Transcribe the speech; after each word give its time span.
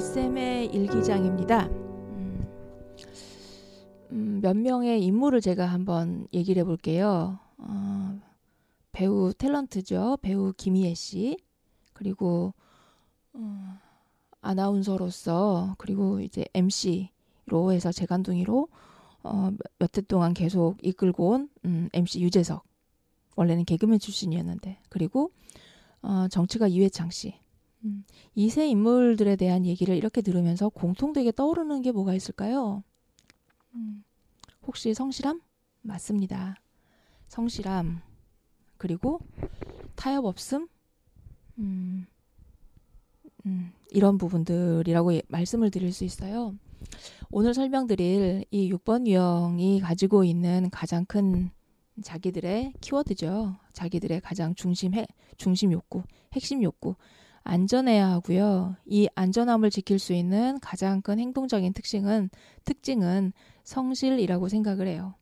이쌤의 0.00 0.68
일기장입니다. 0.68 1.66
음, 1.66 2.46
음, 4.12 4.40
몇 4.40 4.56
명의 4.56 5.04
인물을 5.04 5.42
제가 5.42 5.66
한번 5.66 6.26
얘기를 6.32 6.58
해볼게요. 6.62 7.38
어, 7.58 8.18
배우 8.92 9.30
탤런트죠. 9.34 10.18
배우 10.22 10.54
김희애 10.56 10.94
씨. 10.94 11.36
그리고 11.92 12.54
어, 13.34 13.78
아나운서로서 14.40 15.74
그리고 15.76 16.20
이제 16.22 16.46
MC로 16.54 17.70
해서 17.72 17.92
재간둥이로 17.92 18.68
어, 19.22 19.50
몇 19.78 19.98
해 19.98 20.00
동안 20.00 20.32
계속 20.32 20.78
이끌고 20.82 21.28
온 21.28 21.50
음, 21.66 21.90
MC 21.92 22.22
유재석. 22.22 22.64
원래는 23.36 23.66
개그맨 23.66 23.98
출신이었는데 23.98 24.78
그리고 24.88 25.30
어, 26.00 26.26
정치가 26.30 26.68
이회창 26.68 27.10
씨. 27.10 27.34
음, 27.84 28.04
이세 28.34 28.68
인물들에 28.68 29.36
대한 29.36 29.64
얘기를 29.64 29.96
이렇게 29.96 30.20
들으면서 30.22 30.68
공통되게 30.68 31.32
떠오르는 31.32 31.82
게 31.82 31.92
뭐가 31.92 32.14
있을까요? 32.14 32.82
음, 33.74 34.04
혹시 34.66 34.92
성실함? 34.92 35.40
맞습니다. 35.82 36.56
성실함. 37.28 38.02
그리고 38.76 39.20
타협 39.94 40.24
없음? 40.24 40.68
음, 41.58 42.06
음, 43.46 43.72
이런 43.90 44.18
부분들이라고 44.18 45.14
예, 45.14 45.22
말씀을 45.28 45.70
드릴 45.70 45.92
수 45.92 46.04
있어요. 46.04 46.54
오늘 47.30 47.54
설명드릴 47.54 48.44
이 48.50 48.72
6번 48.72 49.06
유형이 49.06 49.80
가지고 49.80 50.24
있는 50.24 50.68
가장 50.70 51.04
큰 51.04 51.50
자기들의 52.02 52.74
키워드죠. 52.80 53.56
자기들의 53.72 54.20
가장 54.22 54.54
중심, 54.54 54.94
해, 54.94 55.06
중심 55.36 55.72
욕구, 55.72 56.02
핵심 56.32 56.62
욕구. 56.62 56.94
안전해야 57.44 58.08
하고요. 58.10 58.76
이 58.86 59.08
안전함을 59.14 59.70
지킬 59.70 59.98
수 59.98 60.12
있는 60.12 60.58
가장 60.60 61.02
큰 61.02 61.18
행동적인 61.18 61.72
특징은 61.72 62.30
특징은 62.64 63.32
성실이라고 63.64 64.48
생각을 64.48 64.86
해요. 64.86 65.14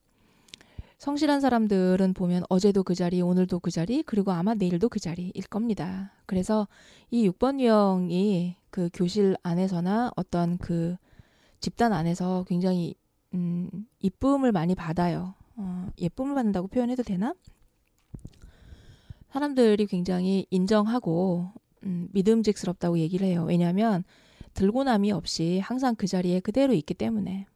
성실한 0.98 1.40
사람들은 1.40 2.12
보면 2.12 2.42
어제도 2.48 2.82
그 2.82 2.94
자리, 2.94 3.22
오늘도 3.22 3.60
그 3.60 3.70
자리, 3.70 4.02
그리고 4.02 4.32
아마 4.32 4.54
내일도 4.54 4.88
그 4.88 4.98
자리일 4.98 5.32
겁니다. 5.48 6.12
그래서 6.26 6.66
이 7.10 7.28
6번 7.28 7.60
유형이 7.60 8.56
그 8.70 8.90
교실 8.92 9.36
안에서나 9.44 10.10
어떤 10.16 10.58
그 10.58 10.96
집단 11.60 11.92
안에서 11.92 12.44
굉장히 12.48 12.96
음, 13.32 13.70
이쁨을 14.00 14.50
많이 14.50 14.74
받아요. 14.74 15.34
어, 15.54 15.88
예쁨을 15.98 16.34
받는다고 16.34 16.66
표현해도 16.66 17.04
되나? 17.04 17.34
사람들이 19.30 19.86
굉장히 19.86 20.46
인정하고 20.50 21.52
음, 21.84 22.08
믿음직스럽다고 22.12 22.98
얘기를 22.98 23.26
해요. 23.26 23.44
왜냐하면 23.46 24.04
들고 24.54 24.84
남이 24.84 25.12
없이 25.12 25.60
항상 25.60 25.94
그 25.94 26.06
자리에 26.06 26.40
그대로 26.40 26.72
있기 26.72 26.94
때문에 26.94 27.46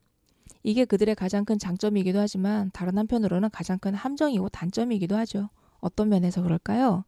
이게 0.62 0.84
그들의 0.84 1.14
가장 1.14 1.44
큰 1.44 1.58
장점이기도 1.58 2.18
하지만 2.18 2.70
다른 2.72 2.96
한편으로는 2.98 3.50
가장 3.50 3.78
큰 3.78 3.94
함정이고 3.94 4.48
단점이기도 4.50 5.16
하죠. 5.16 5.48
어떤 5.80 6.08
면에서 6.08 6.42
그럴까요? 6.42 7.04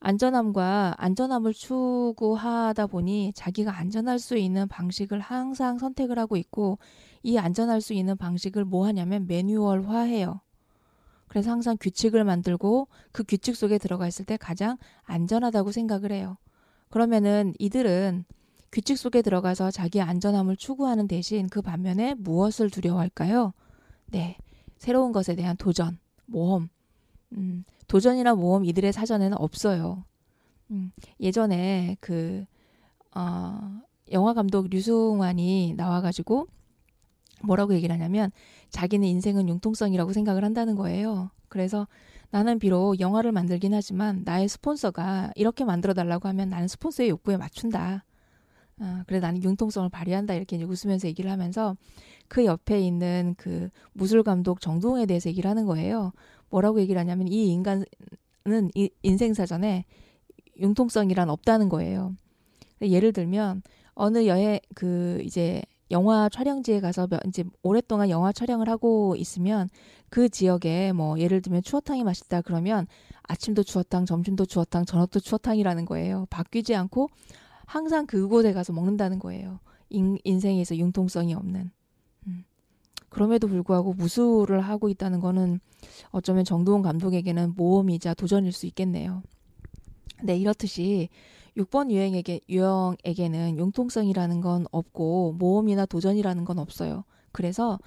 안전함과 0.00 0.94
안전함을 0.96 1.52
추구하다 1.52 2.86
보니 2.86 3.32
자기가 3.34 3.76
안전할 3.76 4.18
수 4.18 4.36
있는 4.36 4.66
방식을 4.66 5.20
항상 5.20 5.78
선택을 5.78 6.18
하고 6.18 6.36
있고 6.36 6.78
이 7.22 7.36
안전할 7.36 7.82
수 7.82 7.92
있는 7.92 8.16
방식을 8.16 8.64
뭐 8.64 8.86
하냐면 8.86 9.26
매뉴얼화해요. 9.26 10.40
그래서 11.30 11.52
항상 11.52 11.76
규칙을 11.80 12.24
만들고 12.24 12.88
그 13.12 13.22
규칙 13.22 13.54
속에 13.54 13.78
들어가 13.78 14.08
있을 14.08 14.24
때 14.24 14.36
가장 14.36 14.76
안전하다고 15.04 15.70
생각을 15.70 16.10
해요. 16.10 16.36
그러면은 16.88 17.54
이들은 17.60 18.24
규칙 18.72 18.98
속에 18.98 19.22
들어가서 19.22 19.70
자기 19.70 20.00
안전함을 20.00 20.56
추구하는 20.56 21.06
대신 21.06 21.46
그 21.46 21.62
반면에 21.62 22.14
무엇을 22.14 22.68
두려워할까요? 22.68 23.52
네. 24.06 24.38
새로운 24.78 25.12
것에 25.12 25.36
대한 25.36 25.56
도전, 25.56 26.00
모험. 26.26 26.68
음, 27.34 27.62
도전이나 27.86 28.34
모험 28.34 28.64
이들의 28.64 28.92
사전에는 28.92 29.38
없어요. 29.38 30.04
음, 30.72 30.90
예전에 31.20 31.96
그, 32.00 32.44
어, 33.14 33.80
영화 34.10 34.34
감독 34.34 34.68
류승환이 34.68 35.74
나와가지고 35.76 36.48
뭐라고 37.42 37.74
얘기를 37.74 37.94
하냐면 37.94 38.30
자기는 38.70 39.06
인생은 39.06 39.48
융통성이라고 39.48 40.12
생각을 40.12 40.44
한다는 40.44 40.76
거예요. 40.76 41.30
그래서 41.48 41.86
나는 42.30 42.58
비록 42.58 43.00
영화를 43.00 43.32
만들긴 43.32 43.74
하지만 43.74 44.22
나의 44.24 44.48
스폰서가 44.48 45.32
이렇게 45.34 45.64
만들어 45.64 45.94
달라고 45.94 46.28
하면 46.28 46.48
나는 46.48 46.68
스폰서의 46.68 47.08
욕구에 47.10 47.36
맞춘다. 47.36 48.04
아, 48.78 49.04
그래 49.06 49.20
나는 49.20 49.42
융통성을 49.42 49.88
발휘한다 49.90 50.34
이렇게 50.34 50.56
이제 50.56 50.64
웃으면서 50.64 51.06
얘기를 51.08 51.30
하면서 51.30 51.76
그 52.28 52.44
옆에 52.44 52.80
있는 52.80 53.34
그 53.36 53.68
무술 53.92 54.22
감독 54.22 54.60
정동에 54.60 55.06
대해서 55.06 55.28
얘기를 55.28 55.50
하는 55.50 55.66
거예요. 55.66 56.12
뭐라고 56.48 56.80
얘기를 56.80 56.98
하냐면 56.98 57.28
이 57.28 57.52
인간은 57.52 57.84
이 58.74 58.90
인생 59.02 59.34
사전에 59.34 59.84
융통성이란 60.58 61.28
없다는 61.28 61.68
거예요. 61.68 62.16
예를 62.80 63.12
들면 63.12 63.62
어느 63.94 64.26
여행 64.26 64.60
그 64.74 65.20
이제 65.24 65.62
영화 65.90 66.28
촬영지에 66.28 66.80
가서 66.80 67.08
이제 67.26 67.44
오랫동안 67.62 68.10
영화 68.10 68.32
촬영을 68.32 68.68
하고 68.68 69.16
있으면 69.16 69.68
그 70.08 70.28
지역에 70.28 70.92
뭐 70.92 71.18
예를 71.18 71.42
들면 71.42 71.62
추어탕이 71.62 72.04
맛있다 72.04 72.42
그러면 72.42 72.86
아침도 73.22 73.62
추어탕, 73.62 74.06
점심도 74.06 74.46
추어탕, 74.46 74.84
저녁도 74.84 75.20
추어탕이라는 75.20 75.84
거예요. 75.84 76.26
바뀌지 76.30 76.74
않고 76.74 77.08
항상 77.66 78.06
그곳에 78.06 78.52
가서 78.52 78.72
먹는다는 78.72 79.18
거예요. 79.18 79.60
인, 79.88 80.18
인생에서 80.24 80.76
융통성이 80.76 81.34
없는. 81.34 81.70
음. 82.26 82.44
그럼에도 83.08 83.48
불구하고 83.48 83.92
무술을 83.94 84.60
하고 84.60 84.88
있다는 84.88 85.20
거는 85.20 85.60
어쩌면 86.10 86.44
정도원 86.44 86.82
감독에게는 86.82 87.54
모험이자 87.56 88.14
도전일 88.14 88.52
수 88.52 88.66
있겠네요. 88.66 89.22
네, 90.22 90.36
이렇듯이 90.36 91.08
6번 91.56 91.90
유형에게, 91.90 92.40
유형에게는 92.48 93.58
융통성이라는 93.58 94.40
건 94.40 94.66
없고 94.70 95.34
모험이나 95.38 95.86
도전이라는 95.86 96.44
건 96.44 96.58
없어요. 96.58 97.04
그래서 97.32 97.78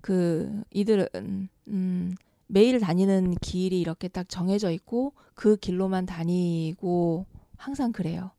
그 0.00 0.62
이들은 0.70 1.48
음 1.68 2.14
매일 2.46 2.78
다니는 2.78 3.34
길이 3.40 3.80
이렇게 3.80 4.08
딱 4.08 4.28
정해져 4.28 4.70
있고 4.70 5.14
그 5.34 5.56
길로만 5.56 6.06
다니고 6.06 7.26
항상 7.56 7.92
그래요. 7.92 8.30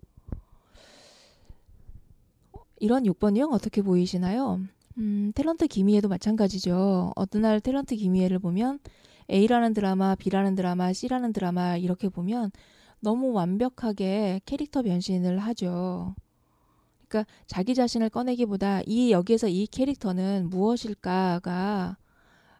이런 2.80 3.04
6번 3.04 3.36
유형 3.36 3.54
어떻게 3.54 3.82
보이시나요? 3.82 4.62
음, 4.98 5.32
탤런트 5.36 5.68
김희애도 5.68 6.08
마찬가지죠. 6.08 7.12
어느 7.16 7.38
날 7.42 7.60
탤런트 7.60 7.98
김희애를 7.98 8.40
보면 8.40 8.80
A라는 9.30 9.74
드라마, 9.74 10.16
B라는 10.16 10.56
드라마, 10.56 10.94
C라는 10.94 11.34
드라마 11.34 11.78
이렇게 11.78 12.08
보면 12.08 12.52
너무 13.00 13.32
완벽하게 13.32 14.42
캐릭터 14.46 14.82
변신을 14.82 15.40
하죠. 15.40 16.16
그러니까 17.08 17.32
자기 17.46 17.74
자신을 17.74 18.10
꺼내기보다 18.10 18.82
이 18.86 19.12
여기에서 19.12 19.48
이 19.48 19.68
캐릭터는 19.68 20.50
무엇일까가 20.50 21.98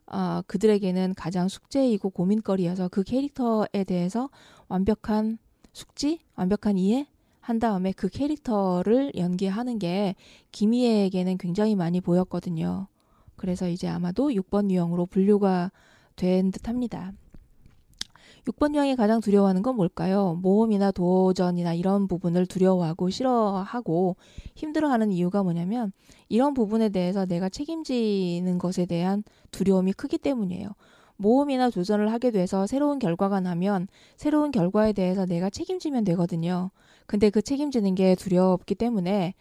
어, 0.08 0.42
그들에게는 0.48 1.16
가장 1.16 1.50
숙제이고 1.50 2.10
고민거리여서 2.12 2.88
그 2.90 3.04
캐릭터에 3.04 3.84
대해서 3.86 4.30
완벽한 4.70 5.38
숙지, 5.74 6.22
완벽한 6.36 6.78
이해 6.78 7.08
한 7.42 7.60
다음에 7.60 7.92
그 7.92 8.10
캐릭터를 8.10 9.12
연기하는 9.16 9.80
게 9.80 10.16
김희애에게는 10.52 11.38
굉장히 11.38 11.76
많이 11.76 12.02
보였거든요. 12.02 12.88
그래서 13.36 13.70
이제 13.70 13.88
아마도 13.88 14.30
6번 14.30 14.72
유형으로 14.72 15.06
분류가 15.06 15.72
된 16.16 16.52
듯합니다. 16.52 17.14
6번 18.48 18.74
유형이 18.74 18.96
가장 18.96 19.20
두려워하는 19.20 19.62
건 19.62 19.76
뭘까요? 19.76 20.40
모험이나 20.42 20.92
도전이나 20.92 21.74
이런 21.74 22.08
부분을 22.08 22.46
두려워하고 22.46 23.10
싫어하고 23.10 24.16
힘들어하는 24.56 25.12
이유가 25.12 25.44
뭐냐면 25.44 25.92
이런 26.30 26.54
부분에 26.54 26.90
대해서 26.90 27.26
내가 27.26 27.50
책임지는 27.50 28.58
것에 28.58 28.86
대한 28.86 29.24
두려움이 29.52 29.94
크기 29.94 30.18
때문이에요. 30.18 30.70
모험이나 31.18 31.70
도전을 31.70 32.12
하게 32.12 32.32
돼서 32.32 32.68
새로운 32.68 33.00
결과가 33.00 33.40
나면 33.42 33.88
새로운 34.16 34.52
결과에 34.52 34.94
대해서 34.94 35.26
내가 35.26 35.50
책임지면 35.50 36.04
되거든요. 36.06 36.70
근데 37.06 37.30
그 37.30 37.42
책임지는 37.42 37.96
게 37.96 38.16
두렵기 38.16 38.76
때문에 38.76 39.34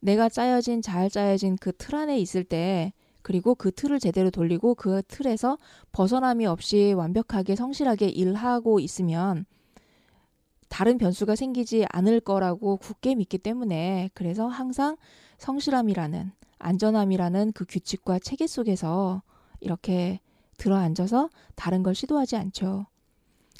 내가 0.00 0.28
짜여진 0.28 0.82
잘 0.82 1.10
짜여진 1.10 1.56
그 1.56 1.72
틀 1.72 1.94
안에 1.96 2.18
있을 2.18 2.44
때 2.44 2.92
그리고 3.28 3.54
그 3.54 3.70
틀을 3.70 4.00
제대로 4.00 4.30
돌리고 4.30 4.74
그 4.74 5.02
틀에서 5.06 5.58
벗어남이 5.92 6.46
없이 6.46 6.94
완벽하게 6.94 7.56
성실하게 7.56 8.08
일하고 8.08 8.80
있으면 8.80 9.44
다른 10.70 10.96
변수가 10.96 11.36
생기지 11.36 11.84
않을 11.90 12.20
거라고 12.20 12.78
굳게 12.78 13.16
믿기 13.16 13.36
때문에 13.36 14.08
그래서 14.14 14.46
항상 14.46 14.96
성실함이라는 15.36 16.32
안전함이라는 16.58 17.52
그 17.52 17.66
규칙과 17.68 18.18
체계 18.20 18.46
속에서 18.46 19.20
이렇게 19.60 20.20
들어 20.56 20.76
앉아서 20.76 21.28
다른 21.54 21.82
걸 21.82 21.94
시도하지 21.94 22.36
않죠. 22.36 22.86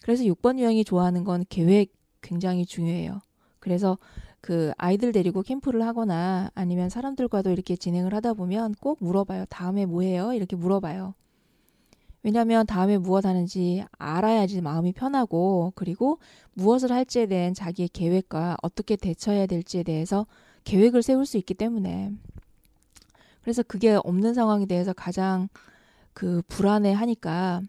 그래서 0.03 0.25
6번 0.25 0.59
유형이 0.59 0.85
좋아하는 0.85 1.25
건 1.25 1.44
계획 1.50 1.93
굉장히 2.23 2.64
중요해요. 2.64 3.21
그래서 3.59 3.99
그 4.40 4.73
아이들 4.76 5.12
데리고 5.12 5.43
캠프를 5.43 5.82
하거나 5.82 6.50
아니면 6.55 6.88
사람들과도 6.88 7.50
이렇게 7.50 7.76
진행을 7.76 8.14
하다 8.14 8.35
보면 8.35 8.75
꼭 8.81 8.99
물어봐요. 9.00 9.46
다음에 9.49 9.87
뭐 9.87 10.02
해요? 10.02 10.32
이렇게 10.32 10.56
물어봐요. 10.56 11.14
왜냐하면 12.23 12.67
다음에 12.67 12.99
무엇 12.99 13.25
하는지 13.25 13.85
알아야지 13.99 14.61
마음이 14.61 14.93
편하고 14.93 15.73
그리고 15.75 16.19
무엇을 16.55 16.90
할지에 16.93 17.26
대한 17.26 17.55
자기의 17.55 17.88
계획과 17.90 18.56
어떻게 18.62 18.96
대처해야 18.96 19.46
될지에 19.46 19.82
대해서 19.82 20.26
계획을 20.64 21.02
세울 21.02 21.26
수 21.26 21.37
있기 21.38 21.55
때문에 21.55 22.12
그래서 23.43 23.62
그게 23.62 23.99
없는 24.02 24.35
상황에 24.35 24.67
대해서 24.67 24.93
가장 24.93 25.49
그 26.12 26.43
불안해 26.49 26.93
하니까 26.93 27.62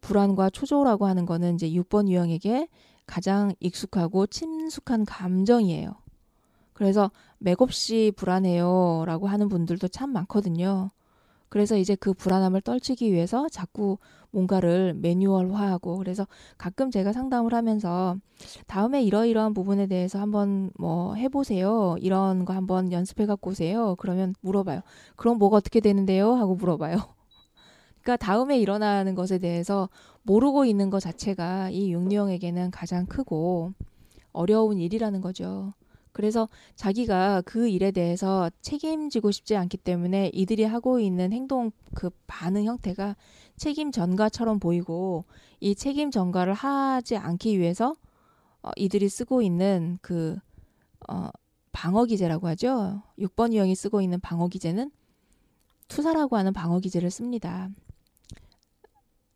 불안과 0.00 0.50
초조라고 0.50 1.06
하는 1.06 1.26
거는 1.26 1.54
이제 1.56 1.68
6번 1.70 2.08
유형에게 2.08 2.68
가장 3.06 3.52
익숙하고 3.60 4.26
친숙한 4.26 5.04
감정이에요. 5.04 5.94
그래서 6.72 7.10
맥없이 7.38 8.12
불안해요 8.16 9.04
라고 9.06 9.28
하는 9.28 9.48
분들도 9.48 9.88
참 9.88 10.12
많거든요. 10.12 10.90
그래서 11.48 11.76
이제 11.76 11.94
그 11.94 12.12
불안함을 12.12 12.60
떨치기 12.60 13.12
위해서 13.12 13.48
자꾸 13.48 13.98
뭔가를 14.30 14.94
매뉴얼화하고 14.94 15.96
그래서 15.96 16.26
가끔 16.58 16.90
제가 16.90 17.12
상담을 17.12 17.54
하면서 17.54 18.16
다음에 18.66 19.02
이러이러한 19.02 19.54
부분에 19.54 19.86
대해서 19.86 20.18
한번 20.18 20.70
뭐 20.76 21.14
해보세요. 21.14 21.96
이런 22.00 22.44
거 22.44 22.52
한번 22.52 22.92
연습해 22.92 23.26
갖고 23.26 23.50
오세요. 23.50 23.94
그러면 23.98 24.34
물어봐요. 24.40 24.80
그럼 25.14 25.38
뭐가 25.38 25.56
어떻게 25.56 25.80
되는데요? 25.80 26.34
하고 26.34 26.56
물어봐요. 26.56 27.15
그러니까 28.06 28.24
다음에 28.24 28.56
일어나는 28.60 29.16
것에 29.16 29.38
대해서 29.38 29.88
모르고 30.22 30.64
있는 30.64 30.90
것 30.90 31.00
자체가 31.00 31.70
이 31.70 31.92
육류형에게는 31.92 32.70
가장 32.70 33.04
크고 33.04 33.72
어려운 34.32 34.78
일이라는 34.78 35.20
거죠. 35.20 35.74
그래서 36.12 36.48
자기가 36.76 37.42
그 37.44 37.68
일에 37.68 37.90
대해서 37.90 38.48
책임지고 38.62 39.32
싶지 39.32 39.56
않기 39.56 39.78
때문에 39.78 40.30
이들이 40.32 40.62
하고 40.62 41.00
있는 41.00 41.32
행동 41.32 41.72
그 41.94 42.10
반응 42.28 42.64
형태가 42.64 43.16
책임 43.56 43.90
전가처럼 43.90 44.60
보이고 44.60 45.24
이 45.58 45.74
책임 45.74 46.12
전가를 46.12 46.54
하지 46.54 47.16
않기 47.16 47.58
위해서 47.58 47.96
어, 48.62 48.70
이들이 48.76 49.08
쓰고 49.08 49.42
있는 49.42 49.98
그 50.00 50.38
어, 51.08 51.28
방어 51.72 52.04
기제라고 52.04 52.46
하죠. 52.48 53.02
6번 53.18 53.52
유형이 53.52 53.74
쓰고 53.74 54.00
있는 54.00 54.20
방어 54.20 54.46
기제는 54.46 54.92
투사라고 55.88 56.36
하는 56.36 56.52
방어 56.52 56.78
기제를 56.78 57.10
씁니다. 57.10 57.68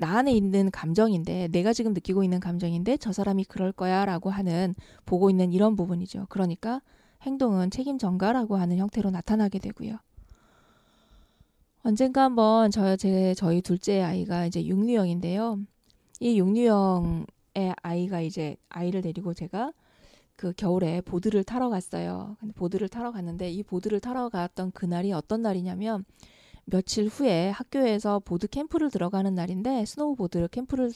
나 0.00 0.16
안에 0.18 0.32
있는 0.32 0.70
감정인데 0.70 1.48
내가 1.48 1.74
지금 1.74 1.92
느끼고 1.92 2.24
있는 2.24 2.40
감정인데 2.40 2.96
저 2.96 3.12
사람이 3.12 3.44
그럴 3.44 3.70
거야라고 3.70 4.30
하는 4.30 4.74
보고 5.04 5.28
있는 5.28 5.52
이런 5.52 5.76
부분이죠. 5.76 6.26
그러니까 6.30 6.80
행동은 7.22 7.70
책임 7.70 7.98
전가라고 7.98 8.56
하는 8.56 8.78
형태로 8.78 9.10
나타나게 9.10 9.58
되고요. 9.58 9.98
언젠가 11.82 12.24
한번 12.24 12.70
저 12.70 12.96
제 12.96 13.34
저희 13.34 13.60
둘째 13.60 14.00
아이가 14.00 14.46
이제 14.46 14.64
육류형인데요. 14.64 15.60
이 16.20 16.38
육류형의 16.38 17.26
아이가 17.82 18.22
이제 18.22 18.56
아이를 18.70 19.02
데리고 19.02 19.34
제가 19.34 19.72
그 20.36 20.54
겨울에 20.56 21.02
보드를 21.02 21.44
타러 21.44 21.68
갔어요. 21.68 22.38
보드를 22.54 22.88
타러 22.88 23.12
갔는데 23.12 23.50
이 23.50 23.62
보드를 23.62 24.00
타러 24.00 24.30
갔던 24.30 24.72
그날이 24.72 25.12
어떤 25.12 25.42
날이냐면 25.42 26.06
며칠 26.64 27.06
후에 27.08 27.50
학교에서 27.50 28.20
보드 28.20 28.46
캠프를 28.46 28.90
들어가는 28.90 29.34
날인데 29.34 29.84
스노우보드 29.86 30.48
캠프를 30.50 30.90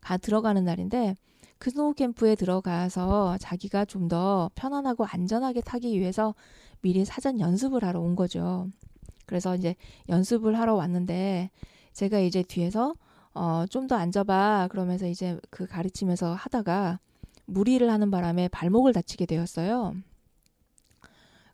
가 0.00 0.16
들어가는 0.16 0.64
날인데 0.64 1.16
그 1.58 1.70
스노우 1.70 1.94
캠프에 1.94 2.34
들어가서 2.34 3.38
자기가 3.38 3.84
좀 3.84 4.08
더 4.08 4.50
편안하고 4.56 5.04
안전하게 5.06 5.60
타기 5.60 5.98
위해서 5.98 6.34
미리 6.80 7.04
사전 7.04 7.38
연습을 7.38 7.84
하러 7.84 8.00
온 8.00 8.16
거죠. 8.16 8.68
그래서 9.26 9.54
이제 9.54 9.76
연습을 10.08 10.58
하러 10.58 10.74
왔는데 10.74 11.50
제가 11.92 12.18
이제 12.18 12.42
뒤에서 12.42 12.94
어, 13.34 13.64
좀 13.70 13.86
더 13.86 13.94
앉아봐. 13.96 14.68
그러면서 14.70 15.06
이제 15.06 15.38
그 15.50 15.66
가르치면서 15.66 16.34
하다가 16.34 16.98
무리를 17.46 17.88
하는 17.90 18.10
바람에 18.10 18.48
발목을 18.48 18.92
다치게 18.92 19.26
되었어요. 19.26 19.94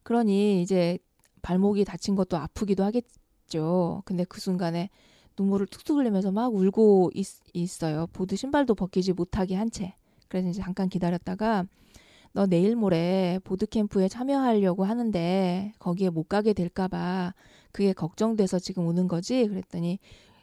그러니 0.02 0.62
이제 0.62 0.98
발목이 1.42 1.84
다친 1.84 2.14
것도 2.14 2.36
아프기도 2.38 2.82
하겠 2.82 3.04
죠. 3.48 4.02
근데 4.04 4.24
그 4.24 4.40
순간에 4.40 4.90
눈물을 5.38 5.66
툭툭 5.66 5.98
흘리면서 5.98 6.32
막 6.32 6.54
울고 6.54 7.12
있, 7.14 7.84
어요 7.84 8.06
보드 8.12 8.36
신발도 8.36 8.74
벗기지 8.74 9.12
못하게 9.12 9.54
한 9.54 9.70
채. 9.70 9.94
그래서 10.28 10.48
이제 10.48 10.60
잠깐 10.60 10.88
기다렸다가 10.88 11.64
너 12.32 12.46
내일 12.46 12.76
모레 12.76 13.40
보드 13.44 13.66
캠프에 13.66 14.08
참여하려고 14.08 14.84
하는데 14.84 15.72
거기에 15.78 16.10
못 16.10 16.28
가게 16.28 16.52
될까봐 16.52 17.34
그게 17.72 17.92
걱정돼서 17.92 18.58
지금 18.58 18.86
오는 18.86 19.08
거지? 19.08 19.46
그랬더니 19.46 19.98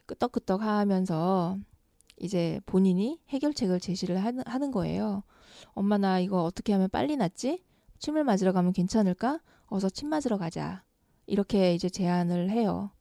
끄떡끄떡 0.05 0.61
하면서 0.61 1.57
이제 2.19 2.61
본인이 2.65 3.19
해결책을 3.29 3.79
제시를 3.79 4.23
하는, 4.23 4.43
하는 4.45 4.71
거예요. 4.71 5.23
엄마 5.73 5.97
나 5.97 6.19
이거 6.19 6.43
어떻게 6.43 6.73
하면 6.73 6.89
빨리 6.89 7.17
낫지? 7.17 7.63
침을 7.99 8.23
맞으러 8.23 8.53
가면 8.53 8.73
괜찮을까? 8.73 9.39
어서 9.67 9.89
침 9.89 10.09
맞으러 10.09 10.37
가자. 10.37 10.84
이렇게 11.27 11.73
이제 11.73 11.89
제안을 11.89 12.49
해요. 12.49 12.91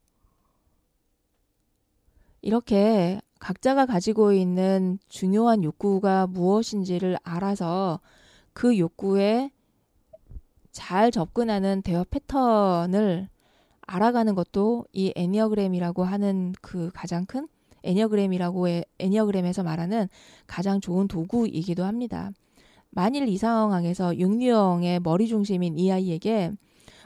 이렇게 2.43 3.21
각자가 3.39 3.87
가지고 3.87 4.33
있는 4.33 4.99
중요한 5.09 5.65
욕구가 5.65 6.27
무엇인지를 6.27 7.19
알아서 7.23 8.01
그 8.53 8.79
욕구에 8.79 9.51
잘 10.73 11.11
접근하는 11.11 11.83
대화 11.83 12.05
패턴을 12.05 13.29
알아가는 13.83 14.35
것도 14.35 14.87
이 14.93 15.13
애니어그램이라고 15.15 16.05
하는 16.05 16.53
그 16.61 16.91
가장 16.95 17.27
큰 17.27 17.49
애니어그램이라고 17.83 18.69
해, 18.69 18.85
애니어그램에서 18.99 19.63
말하는 19.63 20.09
가장 20.47 20.81
좋은 20.81 21.07
도구이기도 21.07 21.85
합니다. 21.85 22.31
만일 22.91 23.29
이 23.29 23.37
상황에서 23.37 24.17
육류형의 24.17 25.01
머리 25.01 25.27
중심인 25.27 25.79
이 25.79 25.93
아이에게 25.93 26.53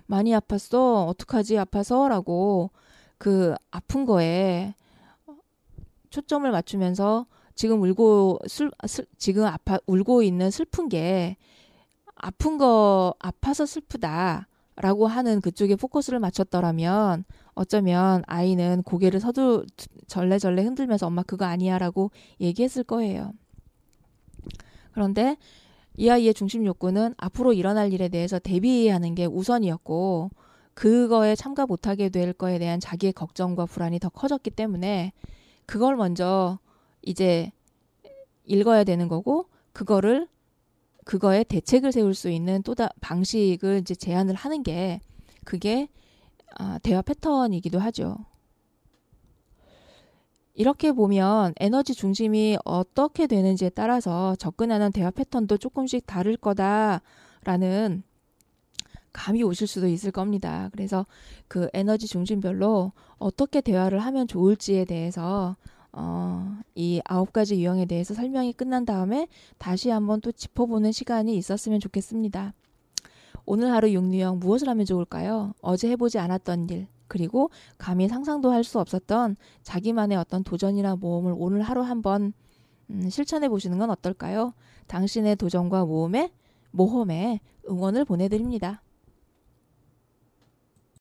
많이 0.09 0.33
아팠어 0.33 1.07
어떡하지 1.07 1.59
아파서 1.59 2.09
라고 2.09 2.71
그 3.19 3.55
아픈 3.71 4.07
거에 4.07 4.75
초점을 6.11 6.51
맞추면서 6.51 7.27
지금 7.55 7.83
울고 7.83 8.39
슬, 8.47 8.71
슬 8.87 9.05
지금 9.19 9.45
아파 9.45 9.79
울고 9.87 10.23
있는 10.23 10.51
슬픈 10.51 10.89
게 10.89 11.37
아픈 12.15 12.57
거 12.57 13.15
아파서 13.19 13.67
슬프다라고 13.67 15.07
하는 15.07 15.41
그쪽에 15.43 15.77
포커스를 15.77 16.21
맞췄더라면 16.21 17.25
어쩌면 17.55 18.23
아이는 18.27 18.83
고개를 18.85 19.21
서두 19.21 19.67
절레절레 20.07 20.63
흔들면서 20.63 21.07
엄마 21.07 21.23
그거 21.23 21.45
아니야라고 21.45 22.13
얘기했을 22.41 22.83
거예요. 22.83 23.35
그런데 24.93 25.37
이 25.99 26.09
아이의 26.09 26.33
중심 26.33 26.65
욕구는 26.65 27.15
앞으로 27.17 27.53
일어날 27.53 27.93
일에 27.93 28.09
대해서 28.09 28.39
대비하는 28.39 29.17
게 29.17 29.27
우선이었고 29.27 30.31
그거에 30.75 31.35
참가 31.35 31.67
못하게 31.67 32.09
될 32.09 32.33
거에 32.33 32.61
대한 32.61 32.79
자기의 32.79 33.13
걱정과 33.13 33.67
불안이 33.67 33.99
더 33.99 34.09
커졌기 34.09 34.51
때문에 34.51 35.13
그걸 35.67 35.97
먼저 35.97 36.61
이제 37.03 37.51
읽어야 38.45 38.85
되는 38.85 39.09
거고 39.09 39.49
그거를 39.73 40.29
그거에 41.05 41.43
대책을 41.43 41.91
세울 41.91 42.15
수 42.15 42.31
있는 42.31 42.63
또다 42.63 42.91
방식을 43.01 43.79
이제 43.81 43.97
제안을 43.97 44.37
하는 44.37 44.63
게 44.63 45.01
그게 45.45 45.89
아, 46.61 46.79
대화 46.81 47.03
패턴이기도 47.03 47.81
하죠. 47.81 48.19
이렇게 50.59 50.91
보면 50.91 51.55
에너지 51.61 51.95
중심이 51.95 52.59
어떻게 52.65 53.29
되는지에 53.29 53.71
따라서 53.71 54.35
접근하는 54.35 54.91
대화 54.91 55.09
패턴도 55.13 55.57
조금씩 55.57 56.05
다를 56.05 56.37
거다라는 56.37 58.03
감이 59.13 59.45
오실 59.45 59.69
수도 59.69 59.87
있을 59.87 60.11
겁니다. 60.11 60.69
그래서 60.73 61.07
그 61.47 61.69
에너지 61.75 62.09
중심별로 62.09 62.91
어떻게 63.19 63.61
대화를 63.61 64.01
하면 64.01 64.27
좋을지에 64.27 64.85
대해서 64.85 65.55
어, 65.93 66.59
이 66.75 67.01
아홉 67.05 67.33
가지 67.33 67.55
유형에 67.61 67.87
대해서 67.87 68.13
설명이 68.13 68.53
끝난 68.55 68.85
다음에 68.85 69.29
다시 69.59 69.91
한번 69.91 70.21
또 70.21 70.33
짚어보는 70.33 70.91
시간이 70.91 71.37
있었으면 71.37 71.79
좋겠습니다. 71.79 72.53
오늘 73.47 73.71
하루 73.71 73.93
육류형 73.93 74.41
무엇을 74.41 74.69
하면 74.69 74.85
좋을까요? 74.85 75.55
어제 75.61 75.89
해보지 75.91 76.19
않았던 76.19 76.69
일, 76.71 76.89
그리고 77.09 77.51
감히 77.79 78.09
상상도 78.09 78.53
할 78.53 78.65
수 78.65 78.79
없었던 78.81 79.37
자기만의 79.63 80.19
어떤 80.19 80.45
도전이나 80.45 80.97
모험을 80.97 81.35
오늘 81.37 81.63
하루 81.63 81.83
한번 81.83 82.33
음, 82.91 83.09
실천해 83.11 83.49
보시는 83.49 83.79
건 83.79 83.91
어떨까요? 83.91 84.53
당신의 84.89 85.37
도전과 85.37 85.85
모험에 85.87 86.31
모험에 86.71 87.41
응원을 87.69 88.05
보내드립니다. 88.05 88.83